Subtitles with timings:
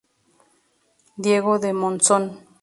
[1.21, 2.23] Diego de Monzón.